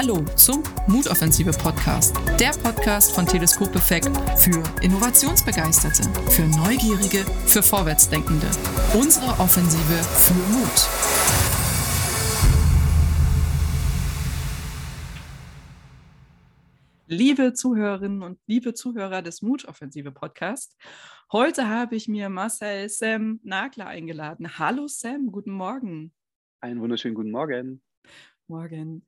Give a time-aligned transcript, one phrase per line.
[0.00, 8.46] Hallo zum Mutoffensive Podcast, der Podcast von Teleskop Effekt für Innovationsbegeisterte, für Neugierige, für Vorwärtsdenkende.
[8.94, 10.88] Unsere Offensive für Mut.
[17.08, 20.76] Liebe Zuhörerinnen und liebe Zuhörer des Mutoffensive Podcast,
[21.32, 24.60] heute habe ich mir Marcel Sam Nagler eingeladen.
[24.60, 26.12] Hallo Sam, guten Morgen.
[26.60, 27.82] Einen wunderschönen guten Morgen.
[28.46, 29.04] Morgen.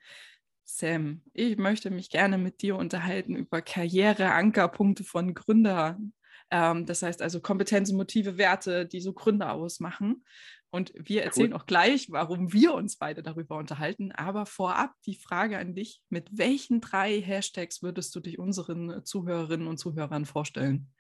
[0.77, 6.12] Sam, ich möchte mich gerne mit dir unterhalten über Karriereankerpunkte von Gründern.
[6.51, 10.24] Ähm, das heißt also Kompetenzen, Motive, Werte, die so Gründer ausmachen.
[10.70, 11.59] Und wir erzählen cool.
[11.59, 14.12] auch gleich, warum wir uns beide darüber unterhalten.
[14.12, 19.66] Aber vorab die Frage an dich: Mit welchen drei Hashtags würdest du dich unseren Zuhörerinnen
[19.66, 20.93] und Zuhörern vorstellen?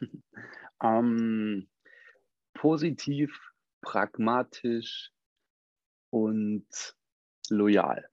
[0.82, 1.68] ähm,
[2.54, 3.38] positiv,
[3.80, 5.12] pragmatisch
[6.10, 6.66] und
[7.48, 8.11] loyal.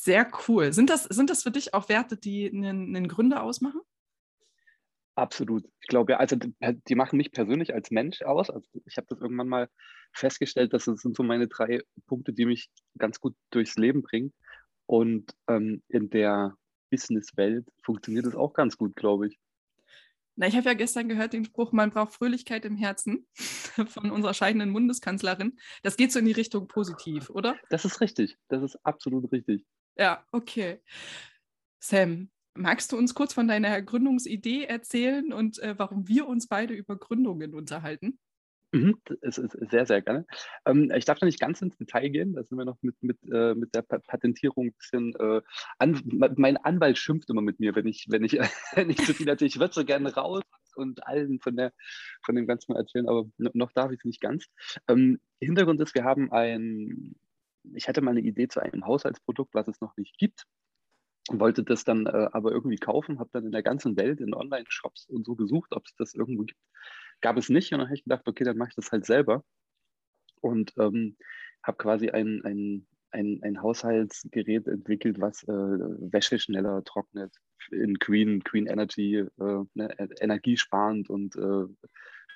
[0.00, 0.72] Sehr cool.
[0.72, 3.80] Sind das, sind das für dich auch Werte, die einen, einen Gründer ausmachen?
[5.16, 5.64] Absolut.
[5.80, 8.48] Ich glaube, also die machen mich persönlich als Mensch aus.
[8.48, 9.68] Also ich habe das irgendwann mal
[10.12, 14.32] festgestellt, dass das sind so meine drei Punkte, die mich ganz gut durchs Leben bringen.
[14.86, 16.54] Und ähm, in der
[16.90, 19.38] Businesswelt funktioniert das auch ganz gut, glaube ich.
[20.36, 23.26] Na, ich habe ja gestern gehört den Spruch, man braucht Fröhlichkeit im Herzen
[23.88, 25.58] von unserer scheidenden Bundeskanzlerin.
[25.82, 27.56] Das geht so in die Richtung positiv, oder?
[27.68, 28.36] Das ist richtig.
[28.46, 29.66] Das ist absolut richtig.
[29.98, 30.80] Ja, okay.
[31.80, 36.74] Sam, magst du uns kurz von deiner Gründungsidee erzählen und äh, warum wir uns beide
[36.74, 38.18] über Gründungen unterhalten?
[38.72, 40.26] Mhm, ist sehr, sehr gerne.
[40.66, 43.16] Ähm, ich darf da nicht ganz ins Detail gehen, da sind wir noch mit, mit,
[43.32, 45.14] äh, mit der Patentierung ein bisschen.
[45.16, 45.40] Äh,
[45.78, 46.02] an,
[46.36, 48.32] mein Anwalt schimpft immer mit mir, wenn ich, wenn ich,
[48.74, 49.48] wenn ich zu viel erzähle.
[49.48, 50.42] Ich würde so gerne raus
[50.76, 51.72] und allen von, der,
[52.24, 54.44] von dem Ganzen erzählen, aber noch darf ich es nicht ganz.
[54.86, 57.14] Ähm, Hintergrund ist, wir haben ein,
[57.74, 60.44] ich hatte mal eine Idee zu einem Haushaltsprodukt, was es noch nicht gibt.
[61.30, 65.06] Wollte das dann äh, aber irgendwie kaufen, habe dann in der ganzen Welt in Online-Shops
[65.08, 66.60] und so gesucht, ob es das irgendwo gibt.
[67.20, 69.44] Gab es nicht und dann habe ich gedacht, okay, dann mache ich das halt selber.
[70.40, 71.16] Und ähm,
[71.62, 77.34] habe quasi ein, ein, ein, ein Haushaltsgerät entwickelt, was äh, Wäsche schneller trocknet,
[77.70, 81.66] in Green, Green Energy, äh, ne, energiesparend und äh,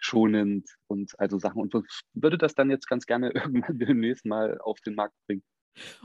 [0.03, 1.61] schonend und also Sachen.
[1.61, 1.75] Und
[2.15, 5.43] würde das dann jetzt ganz gerne irgendwann demnächst mal auf den Markt bringen.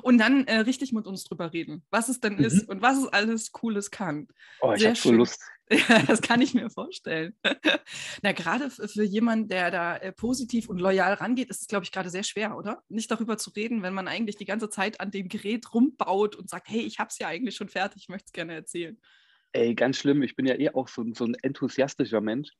[0.01, 2.45] Und dann äh, richtig mit uns drüber reden, was es denn mhm.
[2.45, 4.27] ist und was es alles Cooles kann.
[4.61, 5.41] Oh, ich habe so Lust.
[5.69, 7.35] Ja, das kann ich mir vorstellen.
[8.23, 11.91] Na, gerade für jemanden, der da äh, positiv und loyal rangeht, ist es, glaube ich,
[11.91, 12.83] gerade sehr schwer, oder?
[12.87, 16.49] Nicht darüber zu reden, wenn man eigentlich die ganze Zeit an dem Gerät rumbaut und
[16.49, 18.97] sagt, hey, ich habe es ja eigentlich schon fertig, ich möchte es gerne erzählen.
[19.51, 20.21] Ey, ganz schlimm.
[20.21, 22.53] Ich bin ja eh auch so, so ein enthusiastischer Mensch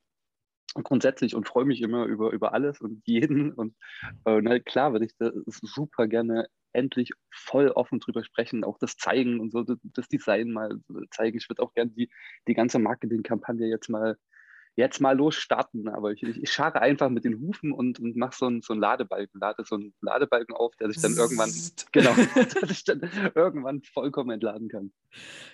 [0.74, 3.54] grundsätzlich und freue mich immer über, über alles und jeden.
[3.54, 3.76] Und
[4.26, 8.98] äh, na, klar würde ich da super gerne endlich voll offen drüber sprechen, auch das
[8.98, 10.80] zeigen und so, das Design mal
[11.12, 11.38] zeigen.
[11.38, 12.10] Ich würde auch gerne die,
[12.48, 14.18] die ganze Marketingkampagne jetzt mal
[14.78, 18.36] jetzt mal losstarten, aber ich, ich, ich scharre einfach mit den Hufen und, und mache
[18.38, 21.52] so einen so Ladebalken, lade so einen Ladebalken auf, der sich dann irgendwann,
[21.92, 22.14] genau,
[22.62, 23.02] dass ich dann
[23.34, 24.94] irgendwann vollkommen entladen kann.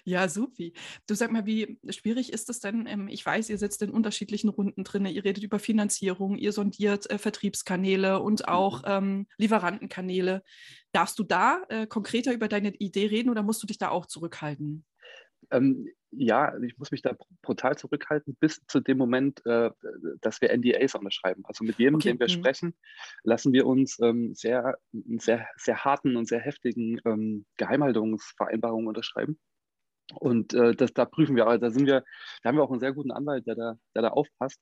[0.04, 0.74] Ja, supi.
[1.08, 2.86] Du sag mal, wie schwierig ist das denn?
[2.86, 7.10] Ähm, ich weiß, ihr sitzt in unterschiedlichen Runden drin, ihr redet über Finanzierung, ihr sondiert
[7.10, 8.88] äh, Vertriebskanäle und auch mhm.
[8.88, 10.44] ähm, Lieferantenkanäle.
[10.92, 14.06] Darfst du da äh, konkreter über deine Idee reden oder musst du dich da auch
[14.06, 14.84] zurückhalten?
[15.50, 19.72] Ähm, ja, ich muss mich da brutal zurückhalten, bis zu dem Moment, äh,
[20.22, 21.44] dass wir NDAs unterschreiben.
[21.46, 22.10] Also mit jedem, okay.
[22.10, 22.32] dem wir mhm.
[22.32, 22.76] sprechen,
[23.24, 29.40] lassen wir uns ähm, sehr, sehr, sehr harten und sehr heftigen ähm, Geheimhaltungsvereinbarungen unterschreiben.
[30.16, 32.04] Und äh, das, da prüfen wir, da sind wir,
[32.42, 34.62] da haben wir auch einen sehr guten Anwalt, der da, der da aufpasst.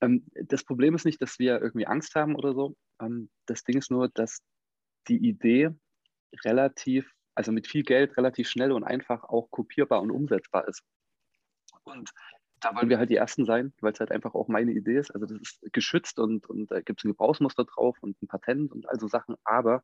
[0.00, 2.76] Ähm, das Problem ist nicht, dass wir irgendwie Angst haben oder so.
[3.00, 4.42] Ähm, das Ding ist nur, dass
[5.08, 5.70] die Idee
[6.44, 10.82] relativ also mit viel Geld relativ schnell und einfach auch kopierbar und umsetzbar ist.
[11.84, 12.10] Und
[12.60, 15.10] da wollen wir halt die Ersten sein, weil es halt einfach auch meine Idee ist.
[15.10, 18.72] Also das ist geschützt und, und da gibt es ein Gebrauchsmuster drauf und ein Patent
[18.72, 19.34] und all so Sachen.
[19.44, 19.82] Aber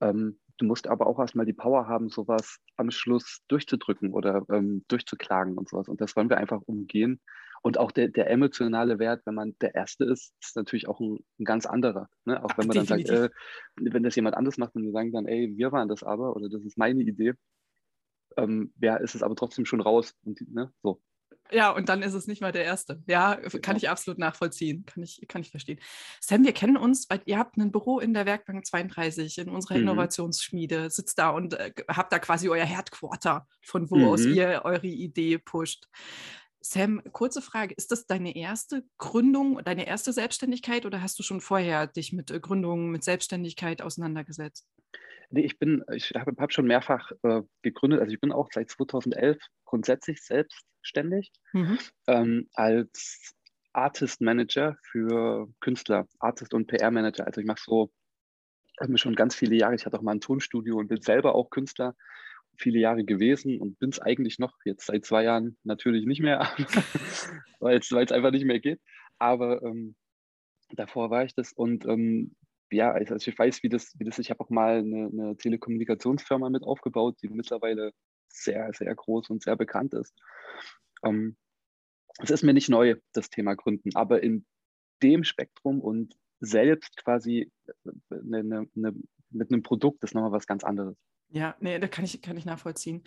[0.00, 4.84] ähm, du musst aber auch erstmal die Power haben, sowas am Schluss durchzudrücken oder ähm,
[4.88, 5.88] durchzuklagen und sowas.
[5.88, 7.20] Und das wollen wir einfach umgehen.
[7.62, 11.18] Und auch der, der emotionale Wert, wenn man der Erste ist, ist natürlich auch ein,
[11.38, 12.08] ein ganz anderer.
[12.24, 12.42] Ne?
[12.42, 13.08] Auch wenn man Definitiv.
[13.08, 15.88] dann sagt, äh, wenn das jemand anders macht und wir sagen dann, ey, wir waren
[15.88, 17.34] das aber oder das ist meine Idee,
[18.36, 20.14] ähm, ja, ist es aber trotzdem schon raus.
[20.24, 20.72] Und, ne?
[20.82, 21.02] so.
[21.52, 23.02] Ja, und dann ist es nicht mal der Erste.
[23.06, 23.76] Ja, kann genau.
[23.76, 24.84] ich absolut nachvollziehen.
[24.86, 25.80] Kann ich, kann ich verstehen.
[26.20, 29.74] Sam, wir kennen uns, weil ihr habt ein Büro in der Werkbank 32 in unserer
[29.74, 29.82] mhm.
[29.82, 34.04] Innovationsschmiede, sitzt da und äh, habt da quasi euer Headquarter, von wo mhm.
[34.04, 35.88] aus ihr eure Idee pusht.
[36.60, 41.40] Sam, kurze Frage, ist das deine erste Gründung, deine erste Selbstständigkeit oder hast du schon
[41.40, 44.66] vorher dich mit äh, Gründungen, mit Selbstständigkeit auseinandergesetzt?
[45.30, 48.00] Nee, ich bin, ich habe hab schon mehrfach äh, gegründet.
[48.00, 51.78] Also ich bin auch seit 2011 grundsätzlich selbstständig mhm.
[52.08, 53.34] ähm, als
[53.72, 57.26] Artist Manager für Künstler, Artist und PR Manager.
[57.26, 57.92] Also ich mache so
[58.80, 61.34] habe mir schon ganz viele Jahre, ich hatte auch mal ein Tonstudio und bin selber
[61.34, 61.94] auch Künstler,
[62.60, 66.40] viele Jahre gewesen und bin es eigentlich noch jetzt seit zwei Jahren natürlich nicht mehr,
[67.60, 68.80] weil es einfach nicht mehr geht.
[69.18, 69.96] Aber ähm,
[70.70, 72.34] davor war ich das und ähm,
[72.72, 76.50] ja, also ich weiß, wie das, wie das ich habe auch mal eine, eine, Telekommunikationsfirma
[76.50, 77.92] mit aufgebaut, die mittlerweile
[78.28, 80.14] sehr, sehr groß und sehr bekannt ist.
[81.04, 81.36] Ähm,
[82.18, 84.46] es ist mir nicht neu, das Thema Gründen, aber in
[85.02, 87.50] dem Spektrum und selbst quasi
[88.10, 88.94] eine, eine, eine,
[89.30, 90.96] mit einem Produkt ist nochmal was ganz anderes.
[91.32, 93.04] Ja, nee, da kann ich, kann ich nachvollziehen.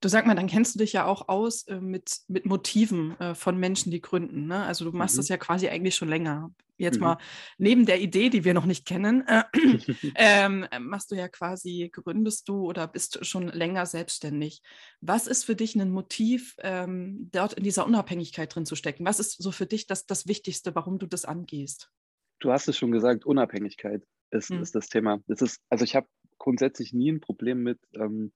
[0.00, 3.34] Du sag mal, dann kennst du dich ja auch aus äh, mit, mit Motiven äh,
[3.34, 4.46] von Menschen, die gründen.
[4.46, 4.64] Ne?
[4.64, 5.20] Also du machst mhm.
[5.20, 6.52] das ja quasi eigentlich schon länger.
[6.76, 7.02] Jetzt mhm.
[7.02, 7.18] mal
[7.58, 9.42] neben der Idee, die wir noch nicht kennen, äh,
[10.14, 14.62] ähm, machst du ja quasi, gründest du oder bist schon länger selbstständig.
[15.00, 19.04] Was ist für dich ein Motiv, ähm, dort in dieser Unabhängigkeit drin zu stecken?
[19.04, 21.90] Was ist so für dich das, das Wichtigste, warum du das angehst?
[22.38, 24.62] Du hast es schon gesagt, Unabhängigkeit ist, mhm.
[24.62, 25.20] ist das Thema.
[25.26, 26.06] Das ist, also ich habe
[26.44, 28.30] grundsätzlich nie ein Problem mit ähm,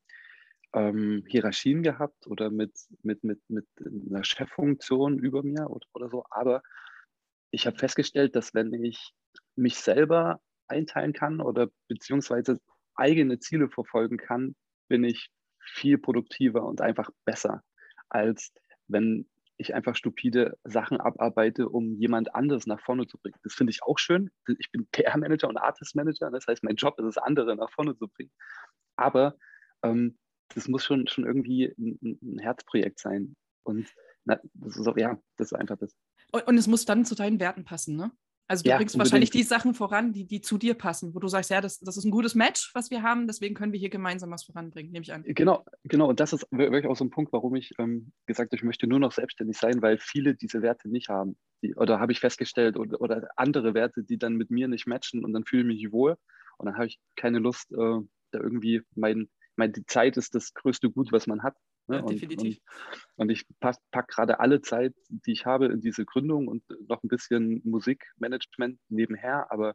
[0.72, 2.72] ähm, Hierarchien gehabt oder mit,
[3.02, 6.25] mit, mit, mit einer Cheffunktion über mir oder, oder so.
[6.31, 6.62] Aber
[7.50, 9.12] ich habe festgestellt, dass wenn ich
[9.56, 12.58] mich selber einteilen kann oder beziehungsweise
[12.94, 14.56] eigene Ziele verfolgen kann,
[14.88, 15.28] bin ich
[15.60, 17.62] viel produktiver und einfach besser,
[18.08, 18.55] als
[18.87, 19.28] wenn
[19.58, 23.38] ich einfach stupide Sachen abarbeite, um jemand anderes nach vorne zu bringen.
[23.43, 24.31] Das finde ich auch schön.
[24.58, 26.31] Ich bin PR-Manager und Artist-Manager.
[26.31, 28.31] Das heißt, mein Job ist es, andere nach vorne zu bringen.
[28.96, 29.37] Aber
[29.82, 30.16] ähm,
[30.55, 33.37] das muss schon, schon irgendwie ein, ein Herzprojekt sein.
[33.64, 33.93] Und
[34.25, 35.94] na, das ist auch, ja, das ist einfach das.
[36.32, 38.12] Und, und es muss dann zu deinen Werten passen, ne?
[38.48, 39.12] Also du ja, bringst unbedingt.
[39.12, 41.98] wahrscheinlich die Sachen voran, die, die zu dir passen, wo du sagst, ja, das, das
[41.98, 45.02] ist ein gutes Match, was wir haben, deswegen können wir hier gemeinsam was voranbringen, nehme
[45.02, 45.22] ich an.
[45.22, 46.08] Genau, genau.
[46.08, 48.86] Und das ist wirklich auch so ein Punkt, warum ich ähm, gesagt habe, ich möchte
[48.86, 51.36] nur noch selbstständig sein, weil viele diese Werte nicht haben.
[51.62, 55.24] Die, oder habe ich festgestellt, oder, oder, andere Werte, die dann mit mir nicht matchen
[55.26, 56.16] und dann fühle ich mich wohl
[56.56, 58.00] und dann habe ich keine Lust, äh,
[58.30, 61.56] da irgendwie mein, mein, die Zeit ist das größte Gut, was man hat.
[61.88, 61.96] Ne?
[61.96, 62.58] Ja, definitiv.
[63.17, 66.62] Und, und ich packe pack gerade alle Zeit, die ich habe, in diese Gründung und
[66.88, 69.75] noch ein bisschen Musikmanagement nebenher, aber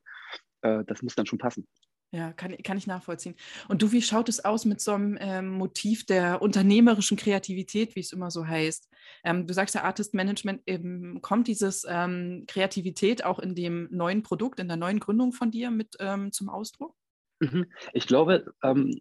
[0.62, 1.68] äh, das muss dann schon passen.
[2.13, 3.33] Ja, kann, kann ich nachvollziehen.
[3.68, 8.01] Und du, wie schaut es aus mit so einem ähm, Motiv der unternehmerischen Kreativität, wie
[8.01, 8.88] es immer so heißt?
[9.24, 14.21] Ähm, du sagst ja, Artist Management, eben, kommt dieses ähm, Kreativität auch in dem neuen
[14.21, 16.95] Produkt, in der neuen Gründung von dir mit ähm, zum Ausdruck?
[17.44, 17.66] Mhm.
[17.92, 18.98] Ich glaube, ähm,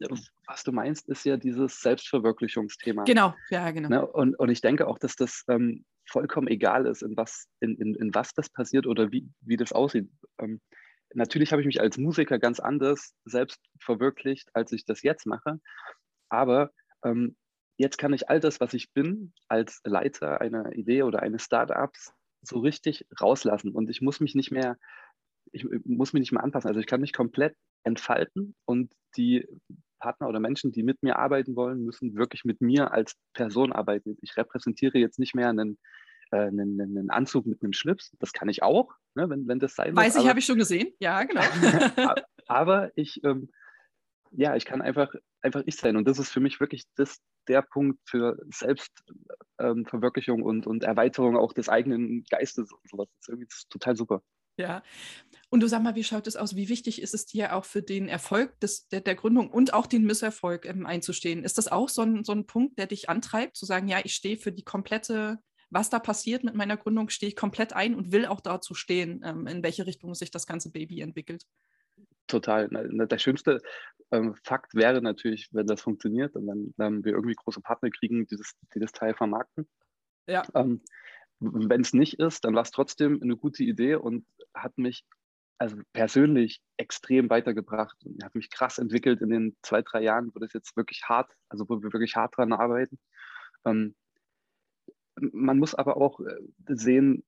[0.47, 3.05] was du meinst, ist ja dieses Selbstverwirklichungsthema.
[3.05, 3.89] Genau, ja, genau.
[3.89, 4.07] Ne?
[4.07, 7.95] Und, und ich denke auch, dass das ähm, vollkommen egal ist, in was, in, in,
[7.95, 10.11] in was das passiert oder wie, wie das aussieht.
[10.39, 10.61] Ähm,
[11.15, 15.61] natürlich habe ich mich als Musiker ganz anders selbst verwirklicht, als ich das jetzt mache.
[16.29, 16.71] Aber
[17.05, 17.37] ähm,
[17.77, 22.13] jetzt kann ich all das, was ich bin, als Leiter einer Idee oder eines Startups,
[22.43, 23.73] so richtig rauslassen.
[23.73, 24.77] Und ich muss mich nicht mehr
[25.53, 26.69] ich muss mich nicht mehr anpassen.
[26.69, 29.47] Also ich kann mich komplett entfalten und die
[30.03, 34.19] Partner oder Menschen, die mit mir arbeiten wollen, müssen wirklich mit mir als Person arbeiten.
[34.21, 35.79] Ich repräsentiere jetzt nicht mehr einen,
[36.33, 38.11] äh, einen, einen Anzug mit einem Schlips.
[38.19, 40.25] Das kann ich auch, ne, wenn, wenn das sein Weiß muss.
[40.25, 40.93] ich, habe ich schon gesehen.
[40.99, 41.43] Ja, genau.
[42.47, 43.49] aber ich, ähm,
[44.33, 45.97] ja, ich kann einfach, einfach ich sein.
[45.97, 51.37] Und das ist für mich wirklich das, der Punkt für Selbstverwirklichung ähm, und, und Erweiterung
[51.37, 53.09] auch des eigenen Geistes und sowas.
[53.09, 54.23] Das ist irgendwie total super.
[54.57, 54.83] Ja.
[55.51, 56.57] Und du sag mal, wie schaut es aus?
[56.57, 59.87] Wie wichtig ist es dir auch für den Erfolg des, der, der Gründung und auch
[59.87, 61.45] den Misserfolg ähm, einzustehen?
[61.45, 64.15] Ist das auch so ein, so ein Punkt, der dich antreibt, zu sagen, ja, ich
[64.15, 68.13] stehe für die komplette, was da passiert mit meiner Gründung, stehe ich komplett ein und
[68.13, 71.45] will auch dazu stehen, ähm, in welche Richtung sich das ganze Baby entwickelt?
[72.29, 72.69] Total.
[72.71, 73.61] Der schönste
[74.11, 78.27] ähm, Fakt wäre natürlich, wenn das funktioniert und dann, dann wir irgendwie große Partner kriegen,
[78.27, 79.69] die das, die das Teil vermarkten.
[80.27, 80.45] Ja.
[80.55, 80.81] Ähm,
[81.41, 85.05] wenn es nicht ist, dann war es trotzdem eine gute Idee und hat mich
[85.59, 90.41] also persönlich extrem weitergebracht und hat mich krass entwickelt in den zwei, drei Jahren, wo
[90.41, 92.99] das jetzt wirklich hart, also wo wir wirklich hart dran arbeiten.
[93.65, 93.95] Ähm,
[95.21, 96.35] man muss aber auch äh,
[96.69, 97.25] sehen,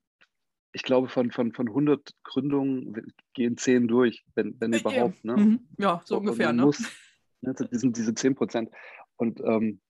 [0.72, 5.24] ich glaube, von, von, von 100 Gründungen gehen 10 durch, wenn, wenn überhaupt.
[5.24, 5.36] Ne?
[5.36, 5.68] Mhm.
[5.78, 6.52] Ja, so ungefähr.
[6.52, 6.62] Ne?
[6.62, 6.80] Muss,
[7.40, 8.70] ne, diese, diese 10 Prozent.
[9.16, 9.80] Und ähm,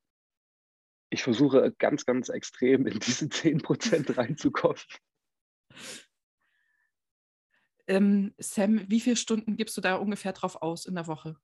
[1.08, 4.76] ich versuche ganz, ganz extrem in diese 10% reinzukommen.
[7.86, 11.36] Ähm, Sam, wie viele Stunden gibst du da ungefähr drauf aus in der Woche?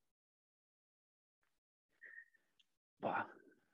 [3.01, 3.27] Boah,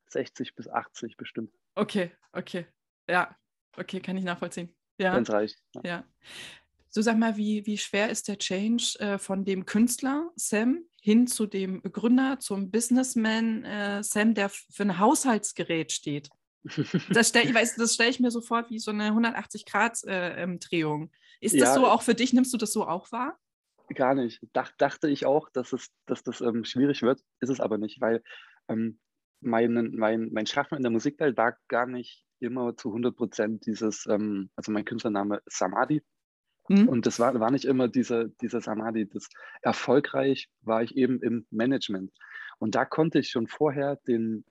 [0.09, 1.53] 60 bis 80 bestimmt.
[1.75, 2.67] Okay, okay.
[3.09, 3.37] Ja,
[3.77, 4.75] okay, kann ich nachvollziehen.
[4.99, 5.15] Ja.
[5.15, 5.63] Wenn es reicht.
[5.75, 5.81] Ja.
[5.85, 6.05] ja.
[6.89, 11.27] So sag mal, wie, wie schwer ist der Change äh, von dem Künstler Sam hin
[11.27, 16.31] zu dem Gründer, zum Businessman äh, Sam, der für ein Haushaltsgerät steht.
[17.11, 17.55] Das stelle
[17.87, 21.03] stell ich mir so vor wie so eine 180-Grad-Drehung.
[21.03, 22.33] Äh, ähm, ist ja, das so auch für dich?
[22.33, 23.39] Nimmst du das so auch wahr?
[23.95, 24.41] Gar nicht.
[24.53, 27.21] Dach, dachte ich auch, dass, es, dass das ähm, schwierig wird.
[27.41, 28.23] Ist es aber nicht, weil
[28.69, 28.99] ähm,
[29.41, 34.07] mein, mein, mein Schaffen in der Musikwelt war gar nicht immer zu 100 Prozent dieses,
[34.07, 36.03] ähm, also mein Künstlername ist Samadhi.
[36.69, 36.89] Mhm.
[36.89, 39.09] Und das war, war nicht immer dieser, dieser Samadhi.
[39.09, 39.29] Das
[39.63, 42.13] erfolgreich war ich eben im Management.
[42.59, 44.45] Und da konnte ich schon vorher den,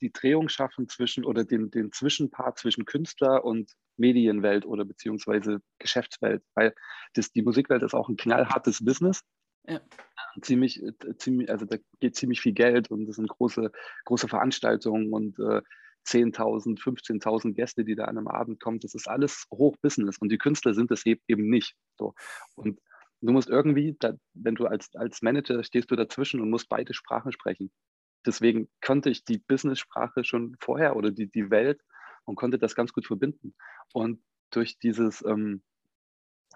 [0.00, 6.42] die Drehung schaffen zwischen oder den, den Zwischenpart zwischen Künstler und Medienwelt oder beziehungsweise Geschäftswelt,
[6.54, 6.74] weil
[7.14, 9.22] das, die Musikwelt ist auch ein knallhartes Business.
[9.66, 9.80] Ja.
[10.42, 13.72] Ziemlich, äh, ziemlich, also da geht ziemlich viel Geld und das sind große,
[14.04, 15.62] große Veranstaltungen und äh,
[16.06, 18.78] 10.000, 15.000 Gäste, die da an einem Abend kommen.
[18.80, 21.74] Das ist alles Hochbusiness und die Künstler sind es eben nicht.
[21.98, 22.14] So.
[22.54, 22.80] Und
[23.20, 26.94] du musst irgendwie, da, wenn du als, als Manager stehst du dazwischen und musst beide
[26.94, 27.72] Sprachen sprechen.
[28.26, 31.80] Deswegen konnte ich die Business-Sprache schon vorher oder die, die Welt
[32.24, 33.54] und konnte das ganz gut verbinden.
[33.92, 35.62] Und durch dieses, ähm,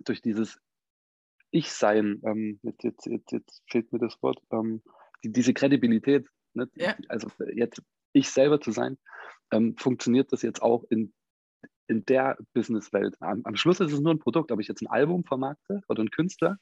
[0.04, 0.58] durch dieses
[1.50, 4.82] Ich-Sein, ähm, jetzt, jetzt, jetzt, jetzt, fehlt mir das Wort, ähm,
[5.24, 6.68] die, diese Kredibilität, ne?
[6.74, 6.96] ja.
[7.08, 8.98] also jetzt ich selber zu sein,
[9.52, 11.12] ähm, funktioniert das jetzt auch in,
[11.86, 13.16] in der Businesswelt.
[13.20, 16.02] Am, am Schluss ist es nur ein Produkt, ob ich jetzt ein Album vermarkte oder
[16.02, 16.58] ein Künstler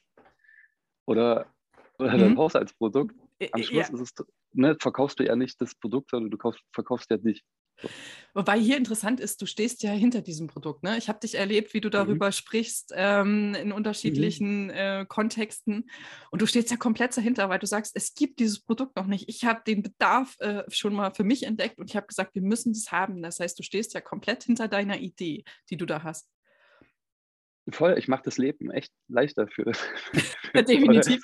[1.05, 1.51] oder,
[1.97, 2.23] oder mhm.
[2.23, 3.15] ein Haushaltsprodukt.
[3.51, 3.93] Am Schluss ja.
[3.93, 7.43] ist es, ne, verkaufst du ja nicht das Produkt, sondern du kaufst, verkaufst ja dich.
[8.33, 10.83] Wobei hier interessant ist, du stehst ja hinter diesem Produkt.
[10.83, 10.97] Ne?
[10.97, 11.93] Ich habe dich erlebt, wie du mhm.
[11.93, 12.31] darüber mhm.
[12.31, 14.69] sprichst ähm, in unterschiedlichen mhm.
[14.71, 15.89] äh, Kontexten.
[16.31, 19.29] Und du stehst ja komplett dahinter, weil du sagst, es gibt dieses Produkt noch nicht.
[19.29, 22.41] Ich habe den Bedarf äh, schon mal für mich entdeckt und ich habe gesagt, wir
[22.41, 23.21] müssen das haben.
[23.21, 26.27] Das heißt, du stehst ja komplett hinter deiner Idee, die du da hast.
[27.71, 29.71] Voll, ich mache das Leben echt leichter für.
[30.53, 31.21] Definitiv.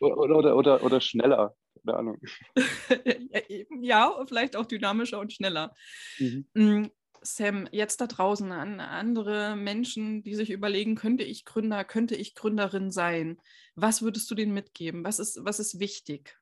[0.00, 2.20] Oder, oder, oder, oder schneller keine Ahnung.
[3.80, 5.74] ja, vielleicht auch dynamischer und schneller.
[6.18, 6.46] Mhm.
[6.54, 6.86] Mm,
[7.20, 12.34] Sam, jetzt da draußen an andere Menschen, die sich überlegen, könnte ich Gründer, könnte ich
[12.34, 13.38] Gründerin sein?
[13.74, 15.04] Was würdest du denen mitgeben?
[15.04, 16.38] Was ist, was ist wichtig?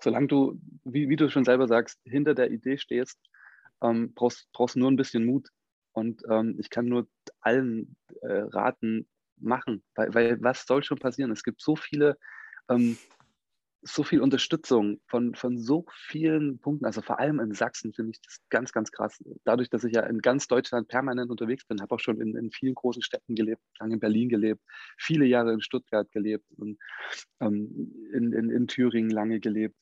[0.00, 3.18] Solange du, wie, wie du schon selber sagst, hinter der Idee stehst,
[3.82, 5.48] ähm, brauchst, brauchst nur ein bisschen Mut.
[5.96, 7.08] Und ähm, ich kann nur
[7.40, 11.30] allen äh, raten, machen, weil, weil was soll schon passieren?
[11.30, 12.16] Es gibt so viele
[12.70, 12.96] ähm,
[13.82, 18.20] so viel Unterstützung von, von so vielen Punkten, also vor allem in Sachsen finde ich
[18.20, 19.22] das ganz, ganz krass.
[19.44, 22.50] Dadurch, dass ich ja in ganz Deutschland permanent unterwegs bin, habe auch schon in, in
[22.50, 24.60] vielen großen Städten gelebt, lange in Berlin gelebt,
[24.98, 26.78] viele Jahre in Stuttgart gelebt und
[27.40, 29.76] ähm, in, in, in Thüringen lange gelebt.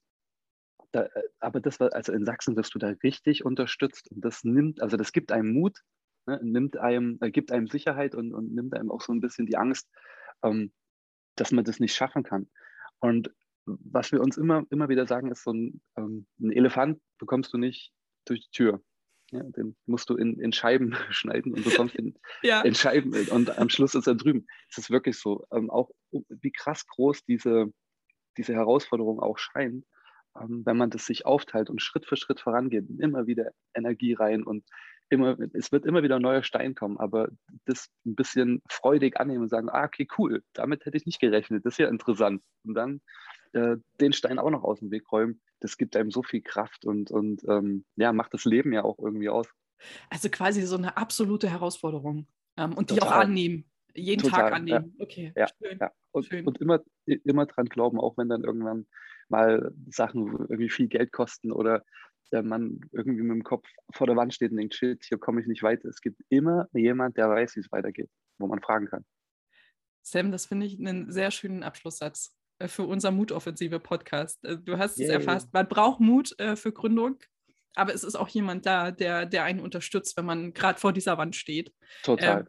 [0.92, 4.44] Da, äh, aber das war, also in Sachsen wirst du da richtig unterstützt und das
[4.44, 5.80] nimmt, also das gibt einem Mut,
[6.26, 9.46] ne, nimmt einem, äh, gibt einem Sicherheit und, und nimmt einem auch so ein bisschen
[9.46, 9.88] die Angst,
[10.42, 10.72] ähm,
[11.36, 12.48] dass man das nicht schaffen kann.
[13.00, 13.30] Und
[13.66, 17.58] was wir uns immer, immer wieder sagen, ist so ein, ähm, ein Elefant bekommst du
[17.58, 17.92] nicht
[18.24, 18.82] durch die Tür.
[19.30, 22.60] Ja, den musst du in, in Scheiben schneiden und bekommst ihn ja.
[22.62, 24.46] in Scheiben und am Schluss ist er drüben.
[24.70, 25.46] Es ist wirklich so.
[25.52, 27.72] Ähm, auch wie krass groß diese,
[28.36, 29.84] diese Herausforderung auch scheint,
[30.40, 34.42] ähm, wenn man das sich aufteilt und Schritt für Schritt vorangeht, immer wieder Energie rein
[34.42, 34.64] und
[35.08, 37.28] immer, es wird immer wieder ein neuer Stein kommen, aber
[37.66, 41.64] das ein bisschen freudig annehmen und sagen, ah, okay, cool, damit hätte ich nicht gerechnet,
[41.64, 42.42] das ist ja interessant.
[42.64, 43.00] Und dann
[43.52, 46.84] äh, den Stein auch noch aus dem Weg räumen, das gibt einem so viel Kraft
[46.84, 49.48] und, und ähm, ja, macht das Leben ja auch irgendwie aus.
[50.10, 53.08] Also quasi so eine absolute Herausforderung ähm, und die Total.
[53.08, 54.94] auch annehmen, jeden Total, Tag annehmen.
[54.98, 55.04] Ja.
[55.04, 55.78] Okay, ja, schön.
[55.80, 55.92] Ja.
[56.12, 56.46] Und, schön.
[56.46, 58.86] und immer, immer dran glauben, auch wenn dann irgendwann
[59.28, 61.84] mal Sachen irgendwie viel Geld kosten oder
[62.32, 65.40] der Mann irgendwie mit dem Kopf vor der Wand steht und denkt, shit, hier komme
[65.40, 65.88] ich nicht weiter.
[65.88, 69.04] Es gibt immer jemand, der weiß, wie es weitergeht, wo man fragen kann.
[70.02, 72.36] Sam, das finde ich einen sehr schönen Abschlusssatz.
[72.58, 74.44] Äh, für unser Mutoffensive-Podcast.
[74.44, 75.08] Äh, du hast yeah.
[75.08, 75.52] es erfasst.
[75.52, 77.18] Man braucht Mut äh, für Gründung,
[77.74, 81.18] aber es ist auch jemand da, der, der einen unterstützt, wenn man gerade vor dieser
[81.18, 81.72] Wand steht.
[82.02, 82.42] Total.
[82.42, 82.44] Äh,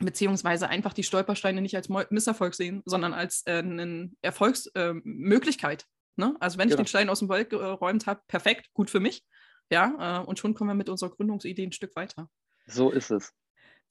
[0.00, 5.82] beziehungsweise einfach die Stolpersteine nicht als Misserfolg sehen, sondern als äh, eine Erfolgsmöglichkeit.
[5.82, 6.36] Äh, ne?
[6.40, 9.24] Also wenn ich den Stein aus dem Wald geräumt habe, perfekt, gut für mich.
[9.70, 12.28] Ja, und schon kommen wir mit unserer Gründungsidee ein Stück weiter.
[12.66, 13.32] So ist es.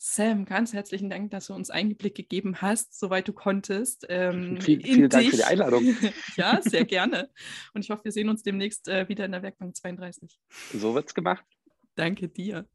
[0.06, 4.06] Sam, ganz herzlichen Dank, dass du uns Einblick gegeben hast, soweit du konntest.
[4.10, 5.96] Ähm, Viel, vielen Dank für die Einladung.
[6.36, 7.30] ja, sehr gerne.
[7.74, 10.38] Und ich hoffe, wir sehen uns demnächst äh, wieder in der Werkbank 32.
[10.74, 11.46] So wird's gemacht.
[11.96, 12.68] Danke dir.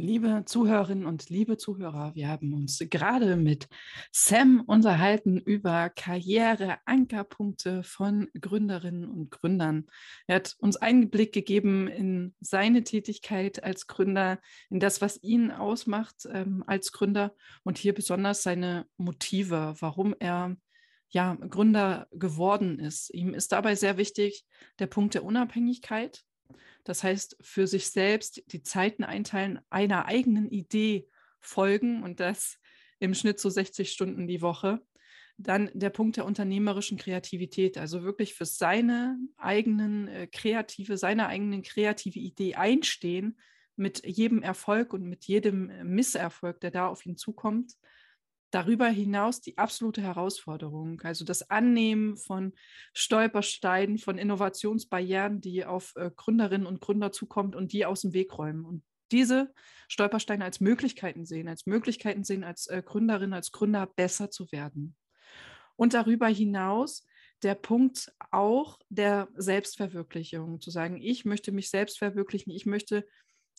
[0.00, 3.68] Liebe Zuhörerinnen und liebe Zuhörer, wir haben uns gerade mit
[4.10, 9.88] Sam unterhalten über Karriere-Ankerpunkte von Gründerinnen und Gründern.
[10.26, 14.40] Er hat uns einen Blick gegeben in seine Tätigkeit als Gründer,
[14.70, 20.56] in das, was ihn ausmacht ähm, als Gründer und hier besonders seine Motive, warum er
[21.10, 23.12] ja, Gründer geworden ist.
[23.12, 24.46] Ihm ist dabei sehr wichtig
[24.78, 26.24] der Punkt der Unabhängigkeit.
[26.90, 31.06] Das heißt, für sich selbst die Zeiten einteilen, einer eigenen Idee
[31.38, 32.58] folgen und das
[32.98, 34.84] im Schnitt so 60 Stunden die Woche.
[35.38, 41.62] Dann der Punkt der unternehmerischen Kreativität, also wirklich für seine eigenen äh, kreative, seine eigenen
[41.62, 43.38] kreative Idee einstehen,
[43.76, 47.74] mit jedem Erfolg und mit jedem äh, Misserfolg, der da auf ihn zukommt.
[48.50, 52.52] Darüber hinaus die absolute Herausforderung, also das Annehmen von
[52.92, 58.36] Stolpersteinen, von Innovationsbarrieren, die auf äh, Gründerinnen und Gründer zukommt und die aus dem Weg
[58.36, 58.64] räumen.
[58.64, 59.52] Und diese
[59.88, 64.96] Stolpersteine als Möglichkeiten sehen, als Möglichkeiten sehen, als äh, Gründerin, als Gründer besser zu werden.
[65.76, 67.06] Und darüber hinaus
[67.42, 73.06] der Punkt auch der Selbstverwirklichung, zu sagen, ich möchte mich selbst verwirklichen, ich möchte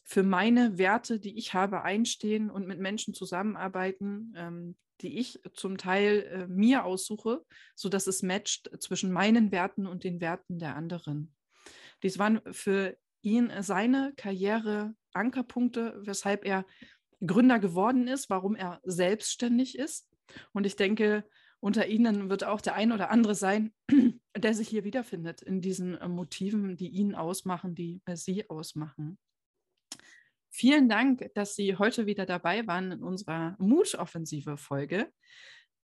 [0.04, 5.78] für meine Werte, die ich habe, einstehen und mit Menschen zusammenarbeiten, ähm, die ich zum
[5.78, 7.44] Teil äh, mir aussuche,
[7.76, 11.34] sodass es matcht zwischen meinen Werten und den Werten der anderen.
[12.04, 16.66] Dies waren für ihn seine Karriere Ankerpunkte, weshalb er
[17.26, 20.10] Gründer geworden ist, warum er selbstständig ist.
[20.54, 21.24] Und ich denke,
[21.60, 23.72] unter Ihnen wird auch der ein oder andere sein,
[24.36, 29.20] der sich hier wiederfindet in diesen äh, Motiven, die ihn ausmachen, die äh, Sie ausmachen.
[30.54, 35.08] Vielen Dank, dass Sie heute wieder dabei waren in unserer Mutoffensive-Folge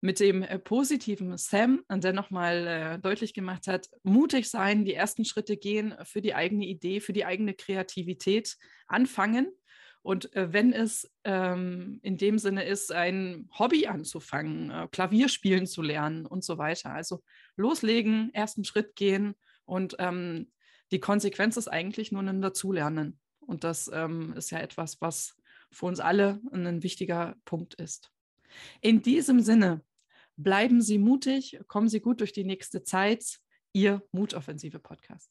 [0.01, 5.25] mit dem äh, positiven Sam, der nochmal äh, deutlich gemacht hat, mutig sein, die ersten
[5.25, 9.53] Schritte gehen für die eigene Idee, für die eigene Kreativität, anfangen.
[10.01, 15.83] Und äh, wenn es ähm, in dem Sinne ist, ein Hobby anzufangen, Klavier spielen zu
[15.83, 16.93] lernen und so weiter.
[16.93, 17.25] Also
[17.57, 20.53] loslegen, ersten Schritt gehen und ähm,
[20.93, 23.19] die Konsequenz ist eigentlich nur ein Dazulernen.
[23.47, 25.37] Und das ähm, ist ja etwas, was
[25.71, 28.11] für uns alle ein wichtiger Punkt ist.
[28.81, 29.83] In diesem Sinne
[30.37, 33.39] Bleiben Sie mutig, kommen Sie gut durch die nächste Zeit.
[33.75, 35.31] Ihr Mutoffensive Podcast.